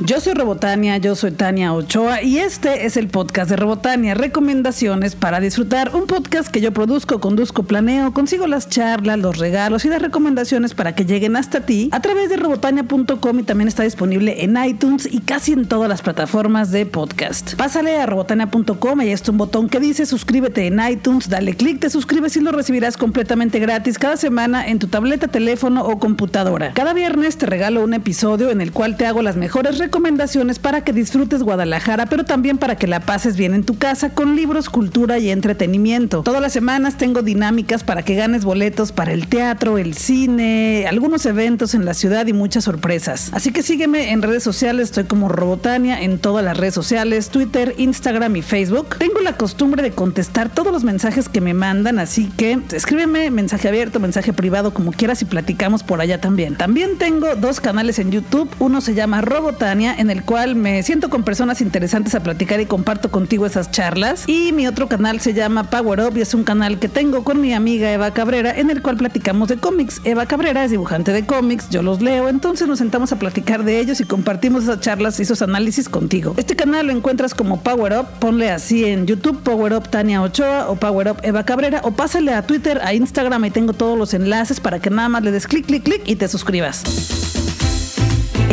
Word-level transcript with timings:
Yo 0.00 0.20
soy 0.20 0.34
Robotania, 0.34 0.98
yo 0.98 1.14
soy 1.14 1.30
Tania 1.30 1.72
Ochoa 1.72 2.20
y 2.20 2.38
este 2.38 2.84
es 2.84 2.96
el 2.96 3.06
podcast 3.06 3.48
de 3.48 3.54
Robotania, 3.54 4.14
recomendaciones 4.14 5.14
para 5.14 5.38
disfrutar, 5.38 5.94
un 5.94 6.08
podcast 6.08 6.48
que 6.48 6.60
yo 6.60 6.72
produzco, 6.72 7.20
conduzco, 7.20 7.62
planeo, 7.62 8.12
consigo 8.12 8.48
las 8.48 8.68
charlas, 8.68 9.20
los 9.20 9.38
regalos 9.38 9.84
y 9.84 9.88
las 9.88 10.02
recomendaciones 10.02 10.74
para 10.74 10.96
que 10.96 11.04
lleguen 11.04 11.36
hasta 11.36 11.60
ti 11.60 11.90
a 11.92 12.00
través 12.00 12.28
de 12.28 12.38
robotania.com 12.38 13.38
y 13.38 13.44
también 13.44 13.68
está 13.68 13.84
disponible 13.84 14.42
en 14.42 14.56
iTunes 14.62 15.08
y 15.10 15.20
casi 15.20 15.52
en 15.52 15.68
todas 15.68 15.88
las 15.88 16.02
plataformas 16.02 16.72
de 16.72 16.86
podcast. 16.86 17.54
Pásale 17.54 17.96
a 17.96 18.06
robotania.com, 18.06 18.98
ahí 18.98 19.10
está 19.10 19.30
un 19.30 19.38
botón 19.38 19.68
que 19.68 19.78
dice 19.78 20.06
suscríbete 20.06 20.66
en 20.66 20.80
iTunes, 20.90 21.28
dale 21.28 21.54
clic, 21.54 21.78
te 21.78 21.88
suscribes 21.88 22.36
y 22.36 22.40
lo 22.40 22.50
recibirás 22.50 22.96
completamente 22.96 23.60
gratis 23.60 23.96
cada 24.00 24.16
semana 24.16 24.66
en 24.66 24.80
tu 24.80 24.88
tableta, 24.88 25.28
teléfono 25.28 25.84
o 25.84 26.00
computadora. 26.00 26.72
Cada 26.74 26.94
viernes 26.94 27.38
te 27.38 27.46
regalo 27.46 27.84
un 27.84 27.94
episodio 27.94 28.50
en 28.50 28.60
el 28.60 28.72
cual 28.72 28.96
te 28.96 29.06
hago 29.06 29.22
las 29.22 29.36
mejores 29.36 29.78
recomendaciones 29.84 30.58
para 30.58 30.82
que 30.82 30.94
disfrutes 30.94 31.42
Guadalajara, 31.42 32.06
pero 32.06 32.24
también 32.24 32.56
para 32.56 32.76
que 32.76 32.86
la 32.86 33.00
pases 33.00 33.36
bien 33.36 33.52
en 33.52 33.64
tu 33.64 33.76
casa 33.76 34.14
con 34.14 34.34
libros, 34.34 34.70
cultura 34.70 35.18
y 35.18 35.28
entretenimiento. 35.28 36.22
Todas 36.22 36.40
las 36.40 36.54
semanas 36.54 36.96
tengo 36.96 37.20
dinámicas 37.20 37.84
para 37.84 38.02
que 38.02 38.14
ganes 38.14 38.46
boletos 38.46 38.92
para 38.92 39.12
el 39.12 39.26
teatro, 39.26 39.76
el 39.76 39.92
cine, 39.92 40.86
algunos 40.88 41.26
eventos 41.26 41.74
en 41.74 41.84
la 41.84 41.92
ciudad 41.92 42.26
y 42.26 42.32
muchas 42.32 42.64
sorpresas. 42.64 43.28
Así 43.34 43.52
que 43.52 43.62
sígueme 43.62 44.12
en 44.12 44.22
redes 44.22 44.42
sociales, 44.42 44.84
estoy 44.84 45.04
como 45.04 45.28
Robotania 45.28 46.00
en 46.00 46.18
todas 46.18 46.42
las 46.42 46.56
redes 46.56 46.72
sociales, 46.72 47.28
Twitter, 47.28 47.74
Instagram 47.76 48.36
y 48.36 48.42
Facebook. 48.42 48.96
Tengo 48.96 49.20
la 49.20 49.36
costumbre 49.36 49.82
de 49.82 49.90
contestar 49.90 50.48
todos 50.48 50.72
los 50.72 50.82
mensajes 50.82 51.28
que 51.28 51.42
me 51.42 51.52
mandan, 51.52 51.98
así 51.98 52.32
que 52.38 52.58
escríbeme 52.72 53.30
mensaje 53.30 53.68
abierto, 53.68 54.00
mensaje 54.00 54.32
privado, 54.32 54.72
como 54.72 54.92
quieras 54.92 55.20
y 55.20 55.26
platicamos 55.26 55.82
por 55.82 56.00
allá 56.00 56.22
también. 56.22 56.56
También 56.56 56.96
tengo 56.96 57.36
dos 57.36 57.60
canales 57.60 57.98
en 57.98 58.10
YouTube, 58.10 58.48
uno 58.60 58.80
se 58.80 58.94
llama 58.94 59.20
Robotania 59.20 59.73
en 59.74 60.08
el 60.08 60.22
cual 60.22 60.54
me 60.54 60.84
siento 60.84 61.10
con 61.10 61.24
personas 61.24 61.60
interesantes 61.60 62.14
a 62.14 62.22
platicar 62.22 62.60
y 62.60 62.66
comparto 62.66 63.10
contigo 63.10 63.44
esas 63.44 63.72
charlas. 63.72 64.22
Y 64.28 64.52
mi 64.52 64.68
otro 64.68 64.88
canal 64.88 65.20
se 65.20 65.34
llama 65.34 65.64
Power 65.64 66.00
Up 66.00 66.16
y 66.16 66.20
es 66.20 66.32
un 66.32 66.44
canal 66.44 66.78
que 66.78 66.88
tengo 66.88 67.24
con 67.24 67.40
mi 67.40 67.52
amiga 67.52 67.92
Eva 67.92 68.12
Cabrera 68.12 68.56
en 68.56 68.70
el 68.70 68.82
cual 68.82 68.96
platicamos 68.96 69.48
de 69.48 69.56
cómics. 69.56 70.00
Eva 70.04 70.26
Cabrera 70.26 70.64
es 70.64 70.70
dibujante 70.70 71.10
de 71.10 71.26
cómics, 71.26 71.70
yo 71.70 71.82
los 71.82 72.00
leo, 72.00 72.28
entonces 72.28 72.68
nos 72.68 72.78
sentamos 72.78 73.10
a 73.10 73.18
platicar 73.18 73.64
de 73.64 73.80
ellos 73.80 74.00
y 74.00 74.04
compartimos 74.04 74.62
esas 74.62 74.78
charlas 74.78 75.18
y 75.18 75.24
esos 75.24 75.42
análisis 75.42 75.88
contigo. 75.88 76.34
Este 76.36 76.54
canal 76.54 76.86
lo 76.86 76.92
encuentras 76.92 77.34
como 77.34 77.60
Power 77.60 77.98
Up, 77.98 78.06
ponle 78.20 78.52
así 78.52 78.84
en 78.84 79.06
YouTube 79.06 79.42
Power 79.42 79.72
Up 79.72 79.88
Tania 79.88 80.22
Ochoa 80.22 80.68
o 80.68 80.76
Power 80.76 81.10
Up 81.10 81.16
Eva 81.24 81.44
Cabrera 81.44 81.80
o 81.82 81.90
pásale 81.90 82.32
a 82.32 82.46
Twitter, 82.46 82.80
a 82.84 82.94
Instagram 82.94 83.44
y 83.46 83.50
tengo 83.50 83.72
todos 83.72 83.98
los 83.98 84.14
enlaces 84.14 84.60
para 84.60 84.78
que 84.78 84.90
nada 84.90 85.08
más 85.08 85.24
le 85.24 85.32
des 85.32 85.48
clic, 85.48 85.66
clic, 85.66 85.82
clic 85.82 86.02
y 86.06 86.14
te 86.14 86.28
suscribas. 86.28 87.23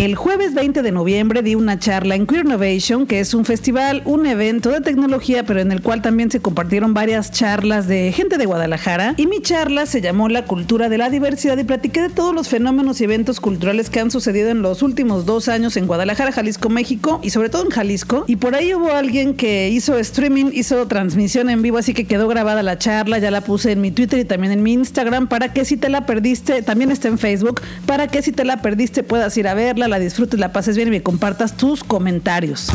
El 0.01 0.15
jueves 0.15 0.55
20 0.55 0.81
de 0.81 0.91
noviembre 0.91 1.43
di 1.43 1.53
una 1.53 1.77
charla 1.77 2.15
en 2.15 2.25
Queer 2.25 2.45
Innovation, 2.45 3.05
que 3.05 3.19
es 3.19 3.35
un 3.35 3.45
festival, 3.45 4.01
un 4.05 4.25
evento 4.25 4.71
de 4.71 4.81
tecnología, 4.81 5.43
pero 5.43 5.59
en 5.59 5.71
el 5.71 5.83
cual 5.83 6.01
también 6.01 6.31
se 6.31 6.39
compartieron 6.39 6.95
varias 6.95 7.31
charlas 7.31 7.87
de 7.87 8.11
gente 8.11 8.39
de 8.39 8.47
Guadalajara. 8.47 9.13
Y 9.17 9.27
mi 9.27 9.43
charla 9.43 9.85
se 9.85 10.01
llamó 10.01 10.27
La 10.27 10.45
cultura 10.45 10.89
de 10.89 10.97
la 10.97 11.11
diversidad 11.11 11.55
y 11.59 11.65
platiqué 11.65 12.01
de 12.01 12.09
todos 12.09 12.33
los 12.33 12.49
fenómenos 12.49 12.99
y 12.99 13.03
eventos 13.03 13.39
culturales 13.39 13.91
que 13.91 13.99
han 13.99 14.09
sucedido 14.09 14.49
en 14.49 14.63
los 14.63 14.81
últimos 14.81 15.27
dos 15.27 15.47
años 15.47 15.77
en 15.77 15.85
Guadalajara, 15.85 16.31
Jalisco, 16.31 16.69
México 16.69 17.19
y 17.21 17.29
sobre 17.29 17.49
todo 17.49 17.65
en 17.65 17.69
Jalisco. 17.69 18.23
Y 18.25 18.37
por 18.37 18.55
ahí 18.55 18.73
hubo 18.73 18.91
alguien 18.91 19.35
que 19.35 19.69
hizo 19.69 19.99
streaming, 19.99 20.47
hizo 20.51 20.87
transmisión 20.87 21.47
en 21.47 21.61
vivo, 21.61 21.77
así 21.77 21.93
que 21.93 22.05
quedó 22.05 22.27
grabada 22.27 22.63
la 22.63 22.79
charla, 22.79 23.19
ya 23.19 23.29
la 23.29 23.41
puse 23.41 23.73
en 23.73 23.81
mi 23.81 23.91
Twitter 23.91 24.17
y 24.17 24.25
también 24.25 24.51
en 24.51 24.63
mi 24.63 24.73
Instagram 24.73 25.27
para 25.27 25.53
que 25.53 25.63
si 25.63 25.77
te 25.77 25.89
la 25.89 26.07
perdiste, 26.07 26.63
también 26.63 26.89
está 26.89 27.07
en 27.07 27.19
Facebook, 27.19 27.61
para 27.85 28.07
que 28.07 28.23
si 28.23 28.31
te 28.31 28.45
la 28.45 28.63
perdiste 28.63 29.03
puedas 29.03 29.37
ir 29.37 29.47
a 29.47 29.53
verla 29.53 29.90
la 29.91 29.99
disfrutes, 29.99 30.39
la 30.39 30.51
pases 30.51 30.75
bien 30.75 30.87
y 30.87 30.91
me 30.91 31.03
compartas 31.03 31.57
tus 31.57 31.83
comentarios. 31.83 32.71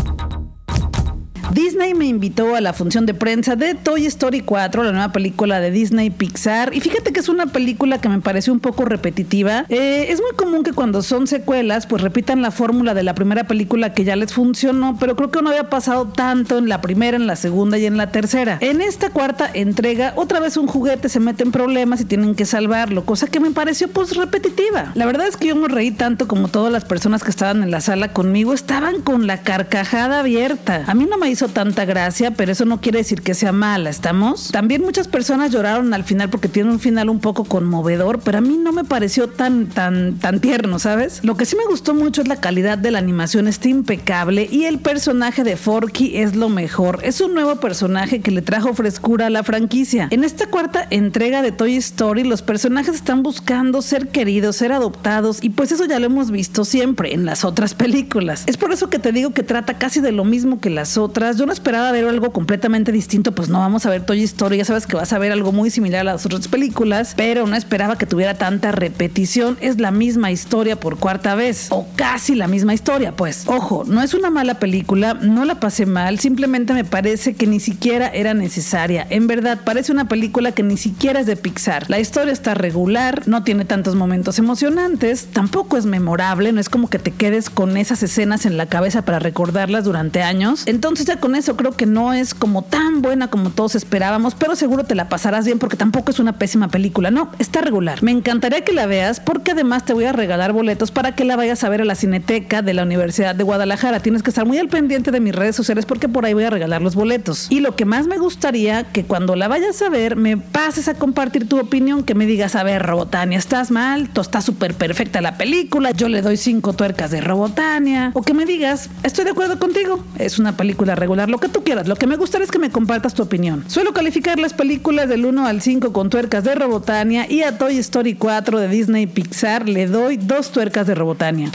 Disney 1.57 1.95
me 1.95 2.05
invitó 2.05 2.55
a 2.55 2.61
la 2.61 2.75
función 2.75 3.07
de 3.07 3.15
prensa 3.15 3.57
de 3.57 3.75
Toy 3.75 4.05
Story 4.05 4.43
4, 4.43 4.85
la 4.85 4.93
nueva 4.93 5.11
película 5.11 5.59
de 5.59 5.71
Disney 5.71 6.11
Pixar. 6.11 6.75
Y 6.75 6.83
fíjate 6.83 7.15
que 7.15 7.21
es 7.21 7.31
una 7.31 7.47
película 7.47 7.99
que 7.99 8.11
me 8.11 8.21
pareció 8.21 8.53
un 8.53 8.61
poco 8.61 8.85
repetitiva. 8.85 9.65
Eh, 9.71 10.09
es 10.11 10.21
muy 10.21 10.33
común 10.37 10.65
que 10.65 10.75
cuando 10.75 11.01
son 11.01 11.27
secuelas, 11.27 11.87
pues 11.87 12.03
repitan 12.03 12.43
la 12.43 12.51
fórmula 12.51 12.93
de 12.93 13.03
la 13.03 13.15
primera 13.15 13.45
película 13.45 13.95
que 13.95 14.05
ya 14.05 14.17
les 14.17 14.35
funcionó, 14.35 14.99
pero 15.01 15.17
creo 15.17 15.31
que 15.31 15.41
no 15.41 15.49
había 15.49 15.71
pasado 15.71 16.09
tanto 16.09 16.59
en 16.59 16.69
la 16.69 16.83
primera, 16.83 17.17
en 17.17 17.27
la 17.27 17.37
segunda 17.37 17.79
y 17.79 17.87
en 17.87 17.97
la 17.97 18.13
tercera. 18.13 18.59
En 18.61 18.83
esta 18.83 19.09
cuarta 19.09 19.51
entrega, 19.51 20.13
otra 20.17 20.41
vez 20.41 20.59
un 20.59 20.67
juguete 20.67 21.09
se 21.09 21.21
mete 21.21 21.43
en 21.43 21.53
problemas 21.53 22.03
y 22.03 22.05
tienen 22.05 22.35
que 22.35 22.45
salvarlo, 22.45 23.07
cosa 23.07 23.29
que 23.29 23.41
me 23.41 23.51
pareció 23.53 23.89
pues 23.89 24.15
repetitiva. 24.15 24.93
La 24.95 25.07
verdad 25.07 25.27
es 25.27 25.39
que 25.39 25.47
yo 25.49 25.55
no 25.55 25.69
reí 25.69 25.91
tanto 25.91 26.29
como 26.29 26.49
todas 26.49 26.71
las 26.71 26.85
personas 26.85 27.25
que 27.25 27.31
estaban 27.31 27.63
en 27.63 27.71
la 27.71 27.81
sala 27.81 28.13
conmigo, 28.13 28.53
estaban 28.53 29.01
con 29.01 29.27
la 29.27 29.41
carcajada 29.41 30.21
abierta. 30.21 30.85
A 30.87 30.93
mí 30.93 31.07
no 31.11 31.17
me 31.17 31.31
hizo 31.31 31.46
tanta 31.49 31.85
gracia, 31.85 32.33
pero 32.33 32.53
eso 32.53 32.65
no 32.65 32.81
quiere 32.81 32.99
decir 32.99 33.23
que 33.23 33.35
sea 33.35 33.53
mala, 33.53 33.91
¿estamos? 33.91 34.51
También 34.53 34.83
muchas 34.83 35.09
personas 35.09 35.51
lloraron 35.51 35.95
al 35.95 36.05
final 36.05 36.31
porque 36.31 36.49
tiene 36.49 36.71
un 36.71 36.81
final 36.81 37.09
un 37.09 37.21
poco 37.21 37.45
conmovedor, 37.45 38.21
pero 38.21 38.39
a 38.39 38.41
mí 38.41 38.57
no 38.57 38.73
me 38.73 38.85
pareció 38.85 39.29
tan, 39.29 39.67
tan, 39.67 40.19
tan 40.19 40.41
tierno, 40.41 40.79
¿sabes? 40.79 41.21
Lo 41.23 41.37
que 41.37 41.47
sí 41.47 41.57
me 41.57 41.65
gustó 41.65 41.95
mucho 41.95 42.23
es 42.23 42.29
la 42.29 42.41
calidad 42.41 42.79
de 42.79 42.91
la 42.91 42.99
animación, 42.99 43.49
está 43.49 43.69
impecable 43.69 44.49
y 44.51 44.65
el 44.65 44.79
personaje 44.79 45.45
de 45.45 45.57
Forky 45.57 46.17
es 46.19 46.37
lo 46.37 46.49
mejor. 46.49 47.01
Es 47.03 47.21
un 47.21 47.35
nuevo 47.35 47.57
personaje 47.57 48.21
que 48.21 48.31
le 48.31 48.43
trajo 48.43 48.75
frescura 48.75 49.27
a 49.27 49.31
la 49.31 49.43
franquicia. 49.43 50.09
En 50.11 50.25
esta 50.25 50.47
cuarta 50.47 50.87
entrega 50.91 51.43
de 51.43 51.53
Toy 51.53 51.77
Story, 51.77 52.25
los 52.25 52.43
personajes 52.43 52.95
están 52.95 53.23
buscando 53.23 53.83
ser 53.83 54.09
queridos, 54.09 54.57
ser 54.57 54.73
adoptados 54.73 55.43
y 55.43 55.51
pues 55.51 55.73
eso 55.73 55.85
ya 55.85 55.99
lo 55.99 56.07
hemos 56.07 56.31
visto 56.31 56.65
siempre 56.65 57.15
en 57.15 57.25
las 57.25 57.45
otras 57.45 57.75
películas. 57.75 58.45
Es 58.47 58.57
por 58.57 58.73
eso 58.73 58.91
que 58.91 58.99
te 58.99 59.13
digo 59.13 59.33
que 59.33 59.43
trata 59.43 59.79
casi 59.79 60.01
de 60.01 60.13
lo 60.13 60.25
mismo 60.25 60.61
que 60.61 60.71
las 60.71 60.99
otras 60.99 61.36
yo 61.37 61.47
no 61.47 61.53
esperaba 61.53 61.93
ver 61.93 62.07
algo 62.07 62.33
completamente 62.33 62.93
distinto, 62.93 63.33
pues 63.33 63.49
no 63.49 63.61
vamos 63.61 63.87
a 63.87 63.91
ver 63.91 64.05
Toy 64.05 64.23
Story, 64.23 64.59
ya 64.59 64.65
sabes 64.65 64.87
que 64.87 64.97
vas 64.97 65.13
a 65.13 65.19
ver 65.19 65.33
algo 65.33 65.53
muy 65.53 65.71
similar 65.71 66.01
a 66.01 66.13
las 66.13 66.27
otras 66.27 66.49
películas, 66.49 67.15
pero 67.17 67.47
no 67.47 67.57
esperaba 67.57 67.97
que 67.99 68.07
tuviera 68.07 68.35
tanta 68.35 68.73
repetición, 68.73 69.57
es 69.61 69.81
la 69.81 69.91
misma 69.91 70.31
historia 70.31 70.79
por 70.79 70.99
cuarta 70.99 71.35
vez, 71.35 71.69
o 71.71 71.87
casi 71.97 72.35
la 72.35 72.49
misma 72.49 72.75
historia, 72.75 73.13
pues. 73.13 73.45
Ojo, 73.47 73.85
no 73.87 74.03
es 74.03 74.15
una 74.15 74.31
mala 74.31 74.59
película, 74.59 75.15
no 75.15 75.45
la 75.45 75.61
pasé 75.61 75.87
mal, 75.87 76.19
simplemente 76.19 76.73
me 76.73 76.85
parece 76.85 77.35
que 77.35 77.47
ni 77.47 77.61
siquiera 77.61 78.09
era 78.09 78.35
necesaria. 78.35 79.07
En 79.11 79.27
verdad, 79.27 79.61
parece 79.65 79.93
una 79.93 80.09
película 80.09 80.53
que 80.53 80.63
ni 80.63 80.77
siquiera 80.77 81.21
es 81.21 81.27
de 81.27 81.37
Pixar. 81.37 81.89
La 81.89 82.01
historia 82.01 82.33
está 82.33 82.55
regular, 82.55 83.23
no 83.27 83.43
tiene 83.45 83.65
tantos 83.65 83.95
momentos 83.95 84.39
emocionantes, 84.39 85.27
tampoco 85.33 85.77
es 85.77 85.87
memorable, 85.87 86.53
no 86.53 86.61
es 86.61 86.69
como 86.69 86.89
que 86.89 86.99
te 86.99 87.11
quedes 87.11 87.51
con 87.51 87.77
esas 87.77 88.03
escenas 88.03 88.47
en 88.47 88.57
la 88.57 88.67
cabeza 88.67 89.03
para 89.03 89.19
recordarlas 89.19 89.85
durante 89.85 90.23
años. 90.23 90.63
Entonces 90.67 91.07
ya 91.07 91.19
con 91.27 91.35
eso 91.35 91.57
creo 91.57 91.73
que 91.73 91.87
no 91.87 92.13
es 92.13 92.35
como 92.35 92.63
tan 92.63 93.03
buena 93.03 93.27
como 93.27 93.51
todos 93.51 93.75
esperábamos, 93.75 94.37
pero 94.37 94.55
seguro 94.55 94.85
te 94.85 94.95
la 94.95 95.09
pasarás 95.09 95.45
bien 95.45 95.59
porque 95.59 95.77
tampoco 95.77 96.13
es 96.13 96.21
una 96.21 96.39
pésima 96.39 96.69
película. 96.69 97.11
No, 97.11 97.33
está 97.41 97.63
regular. 97.63 98.01
Me 98.01 98.13
encantaría 98.13 98.61
que 98.61 98.73
la 98.73 98.87
veas 98.87 99.19
porque 99.19 99.51
además 99.51 99.85
te 99.85 99.93
voy 99.93 100.05
a 100.05 100.13
regalar 100.13 100.53
boletos 100.53 100.93
para 100.93 101.17
que 101.17 101.25
la 101.25 101.35
vayas 101.35 101.65
a 101.65 101.69
ver 101.69 101.81
a 101.81 101.85
la 101.85 101.97
Cineteca 101.97 102.63
de 102.63 102.75
la 102.75 102.85
Universidad 102.85 103.35
de 103.35 103.43
Guadalajara. 103.43 103.99
Tienes 103.99 104.23
que 104.23 104.31
estar 104.31 104.47
muy 104.47 104.59
al 104.59 104.69
pendiente 104.69 105.11
de 105.11 105.19
mis 105.19 105.35
redes 105.35 105.57
sociales 105.57 105.85
porque 105.85 106.09
por 106.09 106.25
ahí 106.25 106.33
voy 106.33 106.45
a 106.45 106.51
regalar 106.51 106.81
los 106.81 106.95
boletos. 106.95 107.49
Y 107.51 107.59
lo 107.59 107.75
que 107.75 107.87
más 107.87 108.07
me 108.07 108.19
gustaría 108.19 108.85
que 108.85 109.03
cuando 109.03 109.35
la 109.35 109.49
vayas 109.49 109.83
a 109.83 109.89
ver 109.89 110.15
me 110.15 110.37
pases 110.37 110.87
a 110.87 110.95
compartir 110.95 111.49
tu 111.49 111.59
opinión, 111.59 112.05
que 112.05 112.15
me 112.15 112.27
digas, 112.27 112.55
a 112.55 112.63
ver, 112.63 112.85
Robotania, 112.85 113.37
estás 113.37 113.73
mal, 113.73 114.11
tú 114.11 114.21
está 114.21 114.41
súper 114.43 114.75
perfecta 114.75 115.21
la 115.21 115.37
película, 115.37 115.91
yo 115.91 116.09
le 116.09 116.23
doy 116.23 116.37
cinco 116.37 116.75
tuercas 116.75 117.11
de 117.11 117.21
Robotania, 117.21 118.13
o 118.15 118.23
que 118.23 118.33
me 118.33 118.45
digas, 118.45 118.91
estoy 119.03 119.25
de 119.25 119.33
acuerdo 119.33 119.59
contigo, 119.59 120.05
es 120.21 120.39
una 120.39 120.57
película 120.57 120.95
regular 120.95 121.06
lo 121.07 121.39
que 121.39 121.49
tú 121.49 121.63
quieras. 121.63 121.89
Lo 121.89 121.97
que 121.97 122.07
me 122.07 122.17
gustaría 122.17 122.45
es 122.45 122.51
que 122.51 122.59
me 122.59 122.71
compartas 122.71 123.15
tu 123.15 123.23
opinión. 123.23 123.65
Suelo 123.69 123.93
calificar 123.93 124.39
las 124.39 124.55
películas 124.55 125.09
del 125.09 125.25
1 125.25 125.47
al 125.47 125.63
5 125.63 125.93
con 125.93 126.11
tuercas 126.11 126.45
de 126.45 126.55
Robotania 126.55 127.31
y 127.31 127.43
a 127.43 127.57
Toy 127.59 127.79
Story 127.79 128.15
4 128.15 128.61
de 128.61 128.69
Disney 128.69 129.07
Pixar 129.07 129.69
le 129.69 129.87
doy 129.87 130.17
dos 130.17 130.51
tuercas 130.51 130.87
de 130.87 130.95
Robotania. 130.95 131.51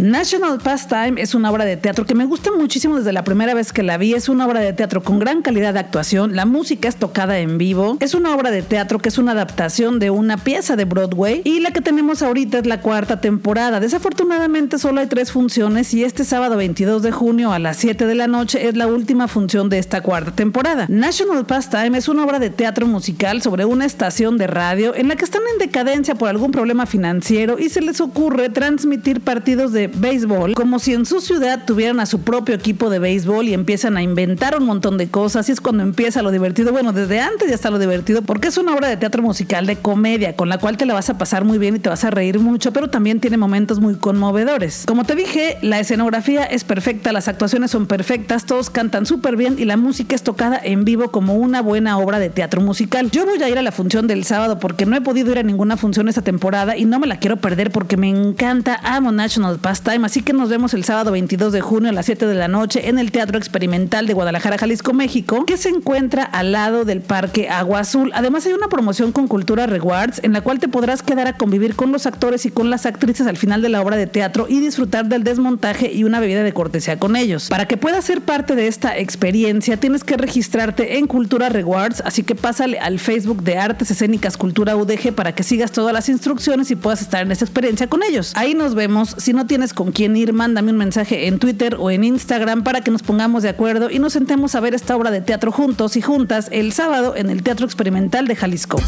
National 0.00 0.58
Pastime 0.58 1.20
es 1.20 1.34
una 1.34 1.50
obra 1.50 1.66
de 1.66 1.76
teatro 1.76 2.06
que 2.06 2.14
me 2.14 2.24
gusta 2.24 2.50
muchísimo 2.50 2.96
desde 2.96 3.12
la 3.12 3.22
primera 3.22 3.52
vez 3.52 3.70
que 3.70 3.82
la 3.82 3.98
vi. 3.98 4.14
Es 4.14 4.30
una 4.30 4.46
obra 4.46 4.60
de 4.60 4.72
teatro 4.72 5.02
con 5.02 5.18
gran 5.18 5.42
calidad 5.42 5.74
de 5.74 5.80
actuación. 5.80 6.34
La 6.34 6.46
música 6.46 6.88
es 6.88 6.96
tocada 6.96 7.38
en 7.38 7.58
vivo. 7.58 7.98
Es 8.00 8.14
una 8.14 8.34
obra 8.34 8.50
de 8.50 8.62
teatro 8.62 8.98
que 8.98 9.10
es 9.10 9.18
una 9.18 9.32
adaptación 9.32 9.98
de 9.98 10.08
una 10.08 10.38
pieza 10.38 10.74
de 10.74 10.86
Broadway. 10.86 11.42
Y 11.44 11.60
la 11.60 11.72
que 11.72 11.82
tenemos 11.82 12.22
ahorita 12.22 12.58
es 12.58 12.66
la 12.66 12.80
cuarta 12.80 13.20
temporada. 13.20 13.78
Desafortunadamente 13.78 14.78
solo 14.78 15.00
hay 15.00 15.06
tres 15.06 15.32
funciones 15.32 15.92
y 15.92 16.02
este 16.02 16.24
sábado 16.24 16.56
22 16.56 17.02
de 17.02 17.12
junio 17.12 17.52
a 17.52 17.58
las 17.58 17.76
7 17.76 18.06
de 18.06 18.14
la 18.14 18.26
noche 18.26 18.68
es 18.68 18.76
la 18.78 18.86
última 18.86 19.28
función 19.28 19.68
de 19.68 19.78
esta 19.78 20.00
cuarta 20.00 20.32
temporada. 20.32 20.86
National 20.88 21.44
Pastime 21.44 21.98
es 21.98 22.08
una 22.08 22.24
obra 22.24 22.38
de 22.38 22.48
teatro 22.48 22.86
musical 22.86 23.42
sobre 23.42 23.66
una 23.66 23.84
estación 23.84 24.38
de 24.38 24.46
radio 24.46 24.94
en 24.94 25.08
la 25.08 25.16
que 25.16 25.26
están 25.26 25.42
en 25.52 25.58
decadencia 25.58 26.14
por 26.14 26.30
algún 26.30 26.52
problema 26.52 26.86
financiero 26.86 27.58
y 27.58 27.68
se 27.68 27.82
les 27.82 28.00
ocurre 28.00 28.48
transmitir 28.48 29.20
partidos 29.20 29.72
de 29.72 29.89
béisbol, 29.94 30.54
como 30.54 30.78
si 30.78 30.94
en 30.94 31.06
su 31.06 31.20
ciudad 31.20 31.64
tuvieran 31.66 32.00
a 32.00 32.06
su 32.06 32.20
propio 32.20 32.54
equipo 32.54 32.90
de 32.90 32.98
béisbol 32.98 33.48
y 33.48 33.54
empiezan 33.54 33.96
a 33.96 34.02
inventar 34.02 34.56
un 34.56 34.66
montón 34.66 34.98
de 34.98 35.08
cosas. 35.08 35.48
Y 35.48 35.52
es 35.52 35.60
cuando 35.60 35.82
empieza 35.82 36.22
lo 36.22 36.30
divertido. 36.30 36.72
Bueno, 36.72 36.92
desde 36.92 37.20
antes 37.20 37.48
ya 37.48 37.54
está 37.54 37.70
lo 37.70 37.78
divertido, 37.78 38.22
porque 38.22 38.48
es 38.48 38.58
una 38.58 38.74
obra 38.74 38.88
de 38.88 38.96
teatro 38.96 39.22
musical 39.22 39.66
de 39.66 39.76
comedia, 39.76 40.36
con 40.36 40.48
la 40.48 40.58
cual 40.58 40.76
te 40.76 40.86
la 40.86 40.94
vas 40.94 41.10
a 41.10 41.18
pasar 41.18 41.44
muy 41.44 41.58
bien 41.58 41.76
y 41.76 41.78
te 41.78 41.88
vas 41.88 42.04
a 42.04 42.10
reír 42.10 42.38
mucho, 42.38 42.72
pero 42.72 42.88
también 42.88 43.20
tiene 43.20 43.36
momentos 43.36 43.80
muy 43.80 43.94
conmovedores. 43.94 44.84
Como 44.86 45.04
te 45.04 45.14
dije, 45.14 45.58
la 45.62 45.80
escenografía 45.80 46.44
es 46.44 46.64
perfecta, 46.64 47.12
las 47.12 47.28
actuaciones 47.28 47.70
son 47.70 47.86
perfectas, 47.86 48.46
todos 48.46 48.70
cantan 48.70 49.06
súper 49.06 49.36
bien 49.36 49.56
y 49.58 49.64
la 49.64 49.76
música 49.76 50.14
es 50.14 50.22
tocada 50.22 50.60
en 50.62 50.84
vivo 50.84 51.10
como 51.10 51.34
una 51.34 51.62
buena 51.62 51.98
obra 51.98 52.18
de 52.18 52.30
teatro 52.30 52.60
musical. 52.60 53.10
Yo 53.10 53.26
voy 53.26 53.42
a 53.42 53.48
ir 53.48 53.58
a 53.58 53.62
la 53.62 53.72
función 53.72 54.06
del 54.06 54.24
sábado 54.24 54.58
porque 54.58 54.86
no 54.86 54.96
he 54.96 55.00
podido 55.00 55.30
ir 55.32 55.38
a 55.38 55.42
ninguna 55.42 55.76
función 55.76 56.08
esta 56.08 56.22
temporada 56.22 56.76
y 56.76 56.84
no 56.84 56.98
me 56.98 57.06
la 57.06 57.18
quiero 57.18 57.36
perder 57.36 57.70
porque 57.70 57.96
me 57.96 58.08
encanta, 58.08 58.80
amo 58.82 59.12
National 59.12 59.58
Pastime, 59.80 60.04
así 60.04 60.20
que 60.20 60.34
nos 60.34 60.50
vemos 60.50 60.74
el 60.74 60.84
sábado 60.84 61.10
22 61.12 61.54
de 61.54 61.62
junio 61.62 61.88
a 61.88 61.92
las 61.92 62.04
7 62.04 62.26
de 62.26 62.34
la 62.34 62.48
noche 62.48 62.90
en 62.90 62.98
el 62.98 63.10
Teatro 63.12 63.38
Experimental 63.38 64.06
de 64.06 64.12
Guadalajara, 64.12 64.58
Jalisco, 64.58 64.92
México, 64.92 65.46
que 65.46 65.56
se 65.56 65.70
encuentra 65.70 66.22
al 66.22 66.52
lado 66.52 66.84
del 66.84 67.00
Parque 67.00 67.48
Agua 67.48 67.80
Azul. 67.80 68.10
Además 68.14 68.44
hay 68.44 68.52
una 68.52 68.68
promoción 68.68 69.10
con 69.10 69.26
Cultura 69.26 69.66
Rewards 69.66 70.20
en 70.22 70.34
la 70.34 70.42
cual 70.42 70.58
te 70.58 70.68
podrás 70.68 71.02
quedar 71.02 71.28
a 71.28 71.38
convivir 71.38 71.76
con 71.76 71.92
los 71.92 72.04
actores 72.04 72.44
y 72.44 72.50
con 72.50 72.68
las 72.68 72.84
actrices 72.84 73.26
al 73.26 73.38
final 73.38 73.62
de 73.62 73.70
la 73.70 73.80
obra 73.80 73.96
de 73.96 74.06
teatro 74.06 74.46
y 74.50 74.60
disfrutar 74.60 75.06
del 75.06 75.24
desmontaje 75.24 75.90
y 75.90 76.04
una 76.04 76.20
bebida 76.20 76.42
de 76.42 76.52
cortesía 76.52 76.98
con 76.98 77.16
ellos. 77.16 77.48
Para 77.48 77.66
que 77.66 77.78
puedas 77.78 78.04
ser 78.04 78.20
parte 78.20 78.56
de 78.56 78.66
esta 78.66 78.98
experiencia 78.98 79.78
tienes 79.78 80.04
que 80.04 80.18
registrarte 80.18 80.98
en 80.98 81.06
Cultura 81.06 81.48
Rewards, 81.48 82.02
así 82.04 82.22
que 82.22 82.34
pásale 82.34 82.78
al 82.80 82.98
Facebook 82.98 83.42
de 83.44 83.56
Artes 83.56 83.90
Escénicas 83.90 84.36
Cultura 84.36 84.76
UDG 84.76 85.14
para 85.14 85.34
que 85.34 85.42
sigas 85.42 85.72
todas 85.72 85.94
las 85.94 86.10
instrucciones 86.10 86.70
y 86.70 86.76
puedas 86.76 87.00
estar 87.00 87.22
en 87.22 87.32
esta 87.32 87.46
experiencia 87.46 87.86
con 87.86 88.02
ellos. 88.02 88.32
Ahí 88.36 88.52
nos 88.52 88.74
vemos. 88.74 89.14
Si 89.16 89.32
no 89.32 89.46
tienes 89.46 89.69
con 89.74 89.92
quién 89.92 90.16
ir, 90.16 90.32
mándame 90.32 90.72
un 90.72 90.78
mensaje 90.78 91.26
en 91.26 91.38
Twitter 91.38 91.76
o 91.78 91.90
en 91.90 92.04
Instagram 92.04 92.62
para 92.62 92.82
que 92.82 92.90
nos 92.90 93.02
pongamos 93.02 93.42
de 93.42 93.48
acuerdo 93.48 93.90
y 93.90 93.98
nos 93.98 94.12
sentemos 94.12 94.54
a 94.54 94.60
ver 94.60 94.74
esta 94.74 94.96
obra 94.96 95.10
de 95.10 95.20
teatro 95.20 95.52
juntos 95.52 95.96
y 95.96 96.02
juntas 96.02 96.48
el 96.50 96.72
sábado 96.72 97.14
en 97.16 97.30
el 97.30 97.42
Teatro 97.42 97.66
Experimental 97.66 98.26
de 98.26 98.36
Jalisco. 98.36 98.78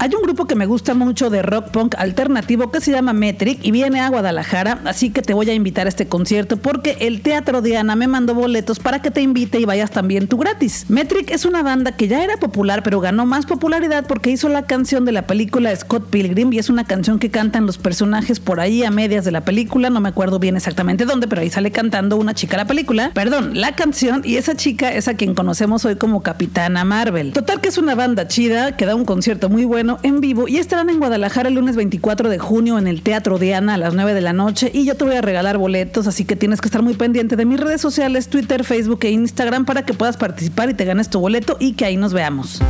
Hay 0.00 0.14
un 0.14 0.22
grupo 0.22 0.46
que 0.46 0.54
me 0.54 0.66
gusta 0.66 0.94
mucho 0.94 1.28
de 1.28 1.42
rock 1.42 1.70
punk 1.70 1.96
alternativo 1.98 2.70
que 2.70 2.80
se 2.80 2.92
llama 2.92 3.12
Metric 3.12 3.58
y 3.64 3.72
viene 3.72 3.98
a 3.98 4.08
Guadalajara, 4.08 4.78
así 4.84 5.10
que 5.10 5.22
te 5.22 5.34
voy 5.34 5.50
a 5.50 5.54
invitar 5.54 5.86
a 5.86 5.88
este 5.88 6.06
concierto 6.06 6.56
porque 6.56 6.98
el 7.00 7.20
Teatro 7.20 7.62
Diana 7.62 7.96
me 7.96 8.06
mandó 8.06 8.32
boletos 8.32 8.78
para 8.78 9.02
que 9.02 9.10
te 9.10 9.22
invite 9.22 9.58
y 9.58 9.64
vayas 9.64 9.90
también 9.90 10.28
tú 10.28 10.38
gratis. 10.38 10.86
Metric 10.88 11.32
es 11.32 11.44
una 11.44 11.64
banda 11.64 11.96
que 11.96 12.06
ya 12.06 12.22
era 12.22 12.36
popular 12.36 12.84
pero 12.84 13.00
ganó 13.00 13.26
más 13.26 13.44
popularidad 13.44 14.06
porque 14.06 14.30
hizo 14.30 14.48
la 14.48 14.66
canción 14.66 15.04
de 15.04 15.10
la 15.10 15.26
película 15.26 15.74
Scott 15.74 16.08
Pilgrim 16.10 16.52
y 16.52 16.60
es 16.60 16.70
una 16.70 16.84
canción 16.84 17.18
que 17.18 17.32
cantan 17.32 17.66
los 17.66 17.76
personajes 17.76 18.38
por 18.38 18.60
ahí 18.60 18.84
a 18.84 18.92
medias 18.92 19.24
de 19.24 19.32
la 19.32 19.40
película, 19.40 19.90
no 19.90 20.00
me 20.00 20.10
acuerdo 20.10 20.38
bien 20.38 20.56
exactamente 20.56 21.06
dónde, 21.06 21.26
pero 21.26 21.42
ahí 21.42 21.50
sale 21.50 21.72
cantando 21.72 22.16
una 22.16 22.34
chica 22.34 22.56
la 22.56 22.66
película, 22.68 23.10
perdón, 23.14 23.60
la 23.60 23.74
canción 23.74 24.22
y 24.24 24.36
esa 24.36 24.54
chica 24.54 24.92
es 24.92 25.08
a 25.08 25.14
quien 25.14 25.34
conocemos 25.34 25.84
hoy 25.84 25.96
como 25.96 26.22
Capitana 26.22 26.84
Marvel. 26.84 27.32
Total 27.32 27.60
que 27.60 27.68
es 27.68 27.78
una 27.78 27.96
banda 27.96 28.28
chida 28.28 28.76
que 28.76 28.86
da 28.86 28.94
un 28.94 29.04
concierto 29.04 29.48
muy 29.48 29.64
bueno 29.64 29.87
en 30.02 30.20
vivo 30.20 30.48
y 30.48 30.58
estarán 30.58 30.90
en 30.90 30.98
Guadalajara 30.98 31.48
el 31.48 31.54
lunes 31.54 31.74
24 31.74 32.28
de 32.28 32.38
junio 32.38 32.78
en 32.78 32.86
el 32.86 33.00
Teatro 33.00 33.38
Diana 33.38 33.74
a 33.74 33.78
las 33.78 33.94
9 33.94 34.12
de 34.12 34.20
la 34.20 34.34
noche 34.34 34.70
y 34.74 34.84
yo 34.84 34.96
te 34.96 35.04
voy 35.04 35.14
a 35.14 35.22
regalar 35.22 35.56
boletos, 35.56 36.06
así 36.06 36.26
que 36.26 36.36
tienes 36.36 36.60
que 36.60 36.68
estar 36.68 36.82
muy 36.82 36.94
pendiente 36.94 37.36
de 37.36 37.46
mis 37.46 37.58
redes 37.58 37.80
sociales, 37.80 38.28
Twitter, 38.28 38.64
Facebook 38.64 39.00
e 39.04 39.10
Instagram 39.10 39.64
para 39.64 39.86
que 39.86 39.94
puedas 39.94 40.18
participar 40.18 40.68
y 40.68 40.74
te 40.74 40.84
ganes 40.84 41.08
tu 41.08 41.20
boleto 41.20 41.56
y 41.58 41.72
que 41.72 41.86
ahí 41.86 41.96
nos 41.96 42.12
veamos. 42.12 42.60